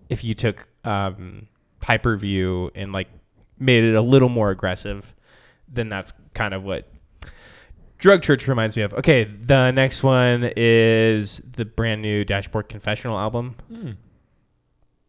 [0.08, 1.48] if you took um
[1.82, 3.08] Hyperview and like
[3.58, 5.12] made it a little more aggressive,
[5.66, 6.86] then that's kind of what
[8.00, 8.94] Drug Church reminds me of.
[8.94, 13.56] Okay, the next one is the brand new Dashboard Confessional album.
[13.68, 13.90] Hmm.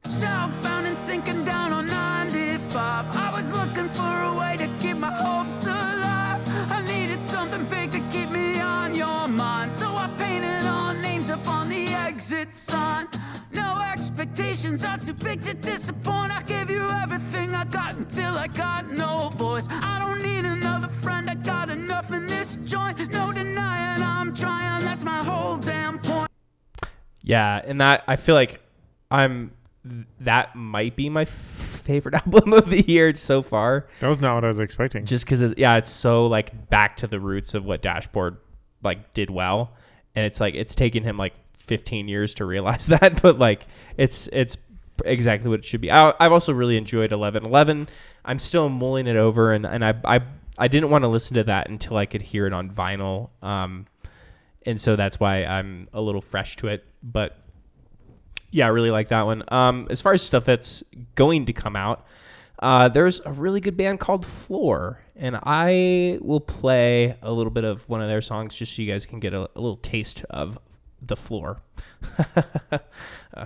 [0.04, 3.16] Southbound and sinking down on 95.
[3.16, 6.42] I was looking for a way to keep my hopes alive.
[6.70, 9.72] I needed something big to keep me on your mind.
[9.72, 13.08] So I painted our names up on the exit sign.
[13.54, 16.36] No expectations are too big to disappoint.
[16.36, 19.68] I gave you everything I got until I got no voice.
[19.70, 20.31] I don't need
[27.24, 28.62] Yeah, and that I feel like
[29.10, 29.52] I'm
[30.22, 31.26] that might be my
[31.82, 33.88] favorite album of the year so far.
[34.00, 35.06] That was not what I was expecting.
[35.06, 38.38] just because it's, yeah it's so like back to the roots of what dashboard
[38.84, 39.74] like did well
[40.16, 43.66] and it's like it's taken him like 15 years to realize that but like
[43.98, 44.58] it's it's
[45.06, 47.88] exactly what it should be I, i've also really enjoyed 1111
[48.26, 50.22] i'm still mulling it over and, and I, I
[50.58, 53.86] i didn't want to listen to that until i could hear it on vinyl um
[54.66, 57.38] and so that's why i'm a little fresh to it but
[58.52, 60.84] yeah i really like that one um as far as stuff that's
[61.16, 62.06] going to come out
[62.62, 67.64] uh, there's a really good band called Floor, and I will play a little bit
[67.64, 70.24] of one of their songs just so you guys can get a, a little taste
[70.30, 70.60] of
[71.02, 71.62] the floor.
[73.34, 73.46] Uh,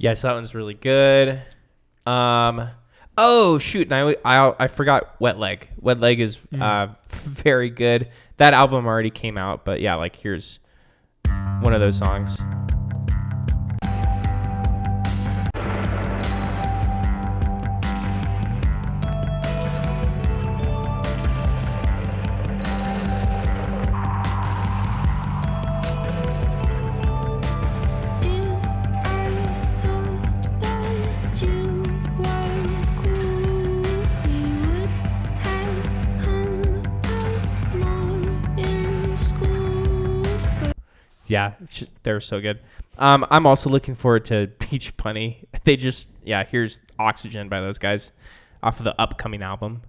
[0.00, 1.40] yes, that one's really good.
[2.06, 2.68] Um,
[3.16, 5.68] oh shoot, and I, I I forgot Wet Leg.
[5.80, 8.08] Wet Leg is uh very good.
[8.38, 10.58] That album already came out, but yeah, like here's
[11.60, 12.40] one of those songs.
[41.30, 41.54] Yeah,
[42.02, 42.58] they're so good.
[42.98, 45.44] Um, I'm also looking forward to Beach Bunny.
[45.64, 48.10] They just yeah, here's Oxygen by those guys
[48.62, 49.82] off of the upcoming album.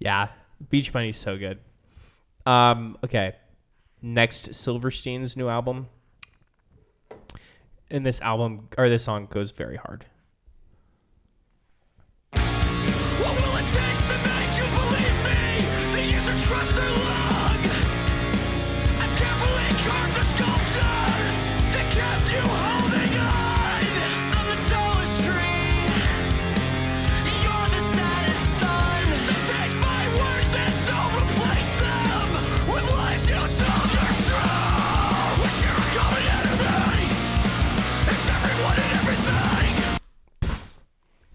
[0.00, 0.30] Yeah,
[0.70, 1.60] Beach Bunny's so good.
[2.44, 3.36] Um, okay,
[4.02, 5.88] next Silverstein's new album.
[7.90, 10.06] And this album or this song goes very hard.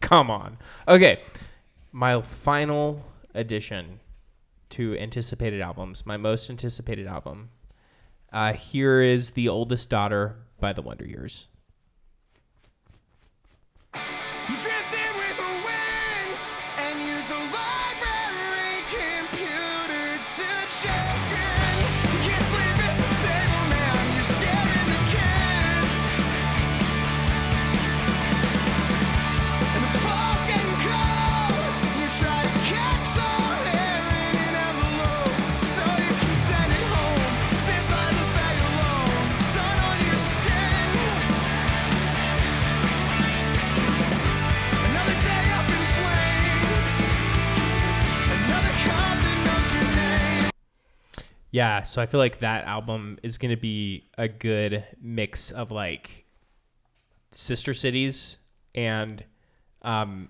[0.06, 0.60] Come on.
[0.88, 1.20] Okay,
[1.92, 4.00] my final addition
[4.70, 7.50] to anticipated albums, my most anticipated album.
[8.32, 11.48] Uh, here is The Oldest Daughter by The Wonder Years.
[51.56, 55.72] Yeah, so I feel like that album is going to be a good mix of
[55.72, 56.26] like
[57.32, 58.40] sister cities
[58.76, 59.24] and
[59.82, 60.28] um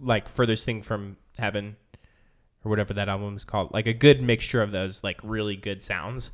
[0.00, 1.76] like furthest thing from heaven
[2.64, 3.74] or whatever that album is called.
[3.74, 6.30] Like a good mixture of those like really good sounds.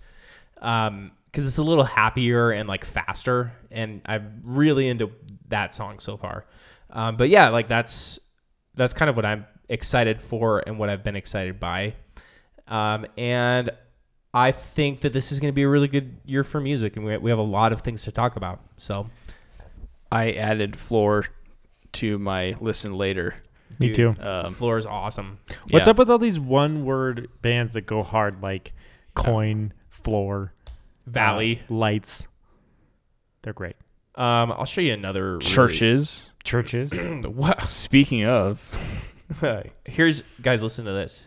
[0.63, 5.11] Um cuz it's a little happier and like faster and I'm really into
[5.49, 6.47] that song so far.
[6.91, 8.21] Um but yeah, like that's
[8.77, 11.97] that's kind of what I'm excited for and what I've been excited by.
[12.67, 13.71] Um, and
[14.35, 17.05] I think that this is going to be a really good year for music, and
[17.05, 18.61] we, we have a lot of things to talk about.
[18.77, 19.09] So,
[20.11, 21.27] I added Floor
[21.93, 23.37] to my listen later.
[23.79, 24.23] Me dude, too.
[24.23, 25.39] Um, Floor is awesome.
[25.71, 25.91] What's yeah.
[25.91, 28.73] up with all these one word bands that go hard like
[29.15, 30.53] Coin, Floor,
[31.07, 31.63] Valley.
[31.71, 32.27] uh, Lights?
[33.43, 33.77] They're great.
[34.17, 36.31] Um, I'll show you another really- churches?
[36.43, 36.93] Churches.
[37.25, 37.55] Wow.
[37.65, 38.61] Speaking of,
[39.85, 41.27] Here's guys, listen to this.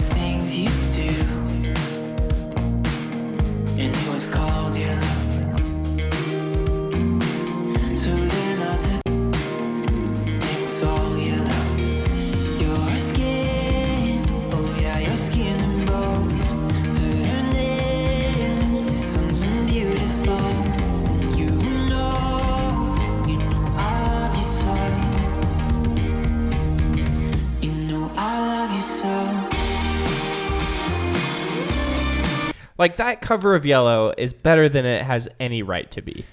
[32.81, 36.25] Like that cover of Yellow is better than it has any right to be.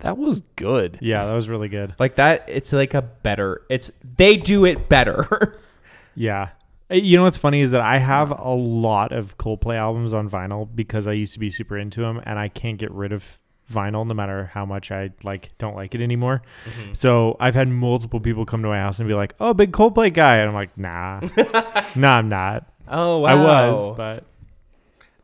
[0.00, 0.98] that was good.
[1.00, 1.94] yeah, that was really good.
[1.98, 3.62] Like that, it's like a better.
[3.68, 5.60] It's they do it better.
[6.16, 6.50] Yeah.
[6.90, 10.30] Uh, You know what's funny is that I have a lot of Coldplay albums on
[10.30, 13.40] vinyl because I used to be super into them, and I can't get rid of
[13.72, 16.42] vinyl no matter how much I like don't like it anymore.
[16.92, 20.12] So I've had multiple people come to my house and be like, "Oh, big Coldplay
[20.14, 21.18] guy," and I'm like, "Nah,
[21.96, 22.70] nah, I'm not.
[22.86, 23.28] oh wow!
[23.28, 23.34] I
[23.70, 24.24] was, but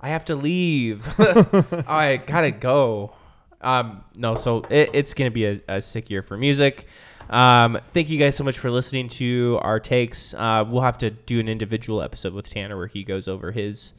[0.03, 1.07] I have to leave.
[1.19, 3.13] I gotta go.
[3.61, 6.87] Um, no, so it, it's gonna be a, a sick year for music.
[7.29, 10.35] Um, thank you guys so much for listening to our takes.
[10.35, 13.93] Uh, we'll have to do an individual episode with Tanner where he goes over his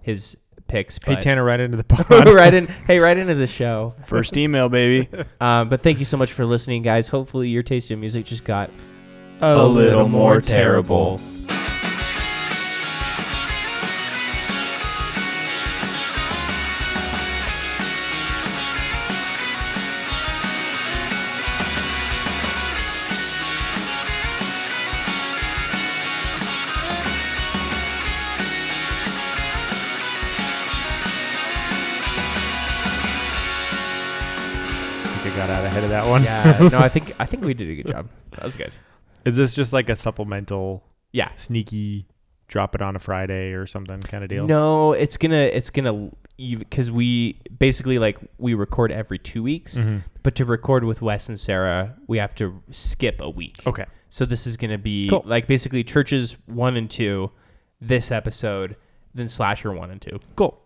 [0.00, 0.36] his
[0.68, 0.98] picks.
[1.04, 2.08] hey, Tanner, right into the pod.
[2.28, 3.94] right in, hey, right into the show.
[4.06, 5.08] First email, baby.
[5.40, 7.08] Um, but thank you so much for listening, guys.
[7.08, 8.70] Hopefully, your taste in music just got
[9.40, 11.20] a, a little more terrible.
[11.50, 11.57] I
[36.60, 38.08] Yeah, no, I think I think we did a good job.
[38.32, 38.74] That was good.
[39.24, 41.30] Is this just like a supplemental, Yeah.
[41.36, 42.06] sneaky,
[42.46, 44.46] drop it on a Friday or something kind of deal?
[44.46, 50.04] No, it's gonna it's gonna because we basically like we record every two weeks, Mhm.
[50.22, 53.66] but to record with Wes and Sarah, we have to skip a week.
[53.66, 53.86] Okay.
[54.08, 55.22] So this is gonna be Cool.
[55.26, 57.32] like basically churches one and two,
[57.80, 58.76] this episode,
[59.14, 60.18] then slasher one and two.
[60.36, 60.58] Cool.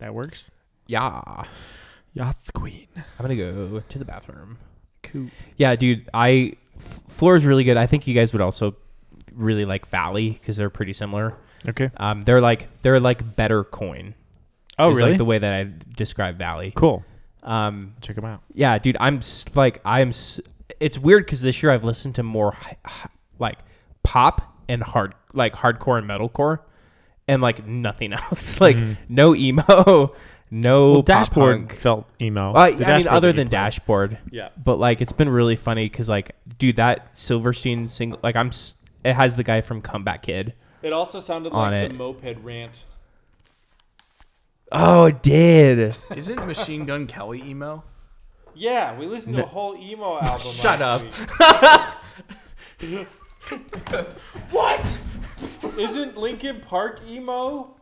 [0.00, 0.50] That works.
[0.88, 1.44] Yeah,
[2.12, 2.88] Yacht Queen.
[2.96, 4.58] I'm gonna go to the bathroom.
[5.12, 5.28] Cool.
[5.56, 7.76] Yeah, dude, I F- Floor is really good.
[7.76, 8.76] I think you guys would also
[9.34, 11.36] really like Valley because they're pretty similar.
[11.68, 11.90] Okay.
[11.96, 14.14] Um, they're like they're like better coin.
[14.78, 15.10] Oh, is, really?
[15.12, 16.72] Like the way that I describe Valley.
[16.74, 17.04] cool.
[17.42, 18.42] Um, Check them out.
[18.54, 20.08] yeah, dude, I'm s- like I'm.
[20.08, 20.40] s-
[20.80, 23.58] It's weird because this year I've listened to more hi- hi- like
[24.02, 26.58] pop and hard, like hardcore and metalcore,
[27.28, 28.60] and like nothing else.
[28.60, 28.76] like
[29.08, 30.14] no emo,
[30.50, 31.78] no Well, dashboard punk.
[31.80, 32.50] felt emo.
[32.50, 34.50] Uh, well, I, mean, other than dashboard, Yeah.
[34.62, 38.50] but like it's been really funny because like, dude, that Silverstein single, like I'm,
[39.04, 40.54] it has the guy from Comeback Kid.
[40.82, 41.92] It also sounded On like it.
[41.92, 42.84] the moped rant.
[44.72, 45.96] Oh, it did.
[46.16, 47.84] Isn't Machine Gun Kelly emo?
[48.54, 50.38] Yeah, we listened to a whole emo album.
[50.40, 52.00] Shut last up.
[52.80, 53.06] Week.
[54.50, 54.98] what?
[55.78, 57.74] Isn't Linkin Park emo?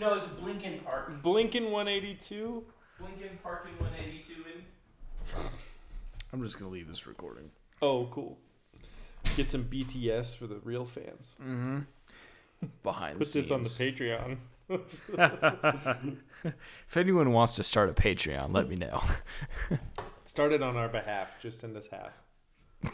[0.00, 1.22] No, it's Blinken Park.
[1.22, 2.64] Blinken 182?
[3.00, 5.44] Blinken Parking 182 in.
[6.32, 7.50] I'm just gonna leave this recording.
[7.82, 8.38] Oh, cool.
[9.36, 11.36] Get some BTS for the real fans.
[11.40, 11.80] Mm-hmm.
[12.82, 13.68] Behind Put the this on the.
[13.68, 14.36] Patreon.
[16.88, 19.02] If anyone wants to start a Patreon, let me know.
[20.26, 21.28] Start it on our behalf.
[21.42, 22.12] Just send us half.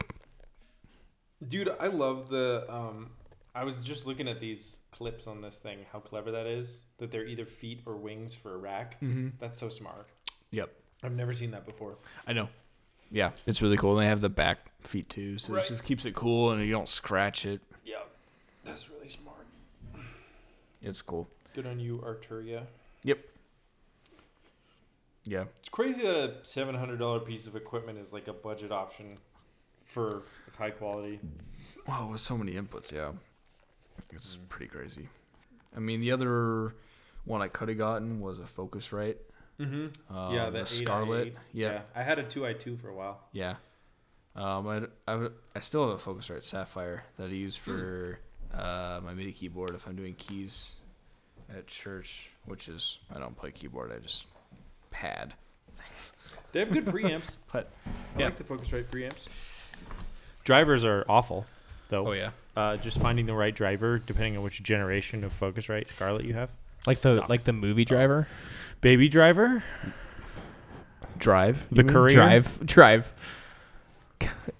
[1.46, 2.64] Dude, I love the.
[2.68, 3.10] Um,
[3.56, 5.78] I was just looking at these clips on this thing.
[5.90, 6.80] How clever that is!
[6.98, 9.00] That they're either feet or wings for a rack.
[9.00, 9.28] Mm-hmm.
[9.40, 10.08] That's so smart.
[10.50, 10.70] Yep.
[11.02, 11.96] I've never seen that before.
[12.26, 12.48] I know.
[13.10, 13.92] Yeah, it's really cool.
[13.98, 15.64] And they have the back feet too, so Right.
[15.64, 17.60] it just keeps it cool and you don't scratch it.
[17.84, 18.02] Yeah,
[18.64, 19.46] that's really smart.
[20.82, 21.26] It's cool.
[21.54, 22.64] Good on you, Arturia.
[23.04, 23.18] Yep.
[25.24, 25.44] Yeah.
[25.60, 29.18] It's crazy that a seven hundred dollar piece of equipment is like a budget option
[29.86, 30.22] for
[30.58, 31.20] high quality.
[31.86, 33.12] Wow, with so many inputs, yeah.
[34.12, 35.08] It's pretty crazy.
[35.76, 36.74] I mean, the other
[37.24, 39.16] one I could have gotten was a Focusrite.
[39.60, 40.16] Mm-hmm.
[40.16, 41.34] Um, yeah, the the Scarlett.
[41.34, 41.38] 8i8.
[41.52, 41.80] Yeah.
[41.94, 43.20] I had a two i two for a while.
[43.32, 43.54] Yeah.
[44.34, 48.18] Um, I, I, I still have a Focusrite Saffire that I use for
[48.54, 50.74] uh, my MIDI keyboard if I'm doing keys
[51.54, 53.92] at church, which is I don't play keyboard.
[53.92, 54.26] I just
[54.90, 55.32] pad.
[55.74, 56.12] Thanks.
[56.52, 57.36] They have good preamps.
[57.52, 58.24] But I Yeah.
[58.26, 59.24] like the Focusrite preamps.
[60.44, 61.46] Drivers are awful,
[61.88, 62.08] though.
[62.08, 66.24] oh yeah, Uh, just finding the right driver, depending on which generation of Focusrite Scarlett
[66.24, 66.52] you have.
[66.86, 67.28] Like the Sucks.
[67.28, 68.28] like the movie driver.
[68.80, 69.64] baby driver,
[71.18, 71.66] drive.
[71.70, 73.12] the courier, Drive drive.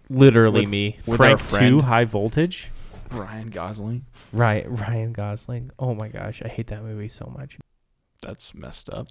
[0.08, 0.98] Literally With- me.
[1.06, 2.70] with our crank friend two, high voltage.
[3.10, 4.04] Ryan Gosling.
[4.32, 5.70] Right, Ryan Gosling.
[5.78, 7.58] Oh my gosh, I hate that movie so much.
[8.22, 9.08] That's messed up.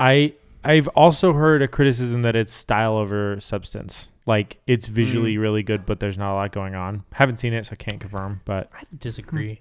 [0.00, 4.10] I I've also heard a criticism that it's style over substance.
[4.26, 5.40] Like it's visually mm.
[5.40, 7.04] really good, but there's not a lot going on.
[7.12, 8.40] Haven't seen it, so I can't confirm.
[8.44, 9.60] But I disagree.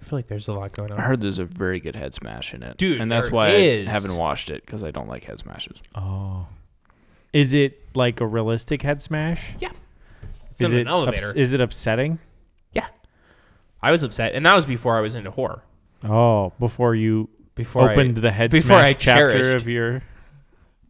[0.00, 0.98] I feel like there's a lot going on.
[0.98, 3.88] I heard there's a very good head smash in it, Dude, and that's why is.
[3.88, 5.82] I haven't watched it because I don't like head smashes.
[5.94, 6.46] oh,
[7.32, 9.54] is it like a realistic head smash?
[9.58, 9.72] Yeah.
[10.50, 11.26] It's in is an it elevator.
[11.26, 12.18] ups- is it upsetting?
[12.72, 12.86] Yeah.
[13.82, 15.62] I was upset, and that was before I was into horror.
[16.04, 19.68] Oh, before you Before I opened I, the head before smash I chapter cherished- of
[19.68, 20.02] your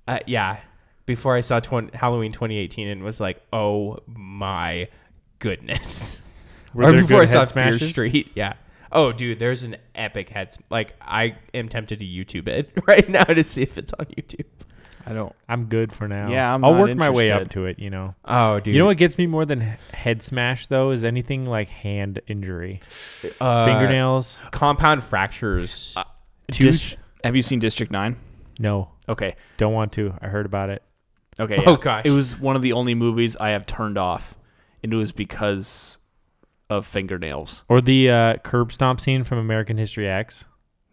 [0.06, 0.58] uh, yeah,
[1.06, 4.88] before I saw 20, Halloween 2018 and was like, oh my
[5.40, 6.20] goodness.
[6.74, 7.90] were or there before I good saw head Fear smashes?
[7.90, 8.30] Street.
[8.34, 8.52] Yeah.
[8.92, 10.48] Oh, dude, there's an epic head.
[10.48, 14.06] s- Like, I am tempted to YouTube it right now to see if it's on
[14.06, 14.44] YouTube.
[15.08, 15.34] I don't.
[15.48, 16.30] I'm good for now.
[16.30, 17.78] Yeah, I'm I'll not work my way up to it.
[17.78, 18.14] You know.
[18.24, 18.74] Oh, dude.
[18.74, 19.60] You know what gets me more than
[19.92, 22.80] head smash though is anything like hand injury,
[23.40, 25.94] Uh, fingernails, Compound fractures.
[25.96, 26.02] Uh,
[26.50, 26.62] tooth.
[26.66, 28.16] Dis- have you seen District Nine?
[28.58, 29.36] no, Okay.
[29.58, 30.14] don't want to.
[30.20, 30.82] I heard about it.
[31.38, 31.62] Okay.
[31.66, 32.06] Oh, gosh.
[32.06, 34.34] It was one of the only movies I have turned off,
[34.82, 35.98] and it was because
[36.70, 37.62] of fingernails.
[37.68, 40.46] Or the uh, curb stomp scene from American History X,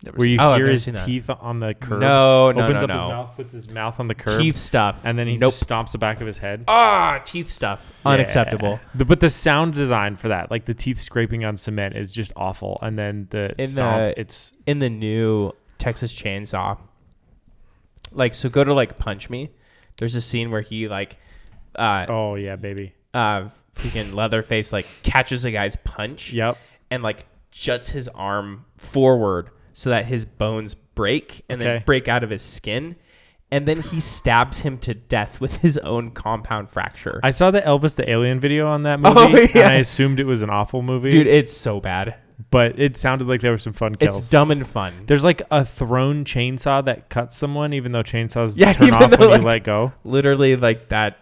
[0.06, 2.02] Never where you Oh, hear his teeth on the curb.
[2.02, 5.02] no, no, opens no, up his mouth, puts his mouth on the curb, Teeth stuff.
[5.06, 5.54] and then he nope.
[5.54, 6.66] just stomps the back of his head.
[6.68, 7.92] Ah, teeth stuff.
[8.06, 8.80] Unacceptable.
[8.96, 12.34] The- but the sound design for that, like the teeth scraping on cement, is just
[12.36, 12.78] awful.
[12.82, 16.78] And then the In stomp, the- it's in the new Texas Chainsaw.
[18.12, 19.52] Like, so go to like Punch Me.
[19.98, 21.18] There's a scene where he like,
[21.76, 22.94] uh, oh yeah, baby.
[23.14, 26.58] uh, freaking Leatherface like catches a guy's punch Yep.
[26.92, 32.24] and like juts his arm forward so that his bones break and then break out
[32.24, 32.96] of his skin,
[33.52, 37.20] and then he stabs him to death with his own compound fracture.
[37.24, 39.68] I saw the Elvis the Alien video on that oh, movie, Oh, and.
[39.70, 41.12] I assumed it was an awful movie.
[41.12, 42.16] Dude, it's so bad.
[42.50, 44.18] but it sounded like there were some fun kills.
[44.20, 44.94] It's dumb and fun.
[45.06, 49.20] There's like a thrown chainsaw that cuts someone, even though chainsaws Yeah, turn off when
[49.20, 49.94] though, you let go.
[50.04, 51.18] Literally like that.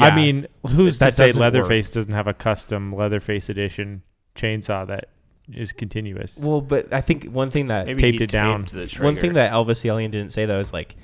[0.00, 4.02] I mean, who's That to say Leatherface doesn't have a custom Leatherface edition
[4.34, 5.08] chainsaw that
[5.52, 6.38] is continuous?
[6.38, 8.66] Well, but I think one thing that Maybe taped he it down.
[8.66, 9.34] the one thing trigger.
[9.34, 10.94] that Elvis the Alien didn't say though is like,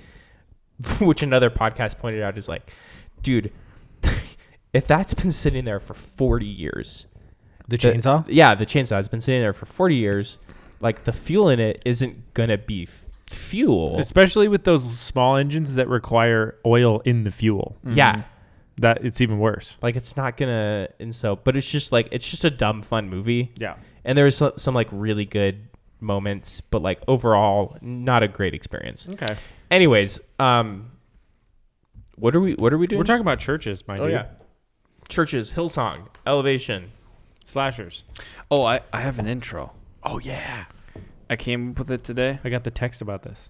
[1.01, 2.70] which another podcast pointed out is like,
[3.22, 3.53] dude,
[4.72, 7.07] if that's been sitting there for forty years,
[7.68, 8.24] The chainsaw?
[8.28, 10.39] yeah, the chainsaw has been sitting there for forty years,
[10.80, 13.99] like the fuel in it isn't gonna be f- fuel.
[13.99, 17.76] Especially with those small engines that require oil in the fuel.
[17.84, 17.97] Mm-hmm.
[17.97, 18.22] Yeah,
[18.78, 19.76] That it's even worse.
[19.82, 20.89] like it's not gonna.
[21.01, 23.74] And so, but it's just like it's just a dumb fun movie, Yeah.
[24.05, 25.68] And there's some, some like really good
[26.01, 29.09] moments, but like overall, not a great experience.
[29.09, 29.36] Okay.
[29.70, 30.90] Anyways, um,
[32.16, 32.55] what are we?
[32.55, 32.99] What are we doing?
[32.99, 34.12] We're talking about churches, my Oh dude.
[34.12, 34.26] yeah,
[35.09, 36.90] churches, Hillsong, Elevation.
[37.44, 38.05] Slashers.
[38.51, 39.72] Oh, I, I have an intro.
[40.03, 40.66] Oh yeah.
[41.30, 42.38] I came up with it today.
[42.44, 43.49] I got the text about this.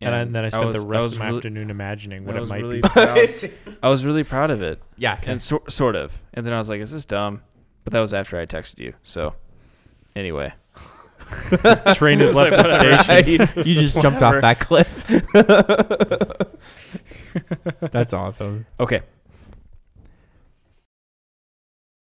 [0.00, 2.36] and, I, then I I spent was- the rest of my really- afternoon imagining what
[2.36, 2.88] it might really be.
[2.88, 3.18] proud.
[3.82, 5.14] I was really proud of it, Yeah.
[5.14, 5.30] Okay.
[5.32, 6.20] and so, sort of.
[6.34, 7.42] And then I was like, "Is this dumb?"
[7.84, 8.92] But that was after I texted you.
[9.02, 9.34] So,
[10.16, 10.52] anyway,
[11.94, 13.48] Train has left the station.
[13.66, 14.40] you just jumped off Whatever.
[14.40, 15.06] that cliff.
[17.92, 18.66] That's awesome.
[18.80, 19.02] okay.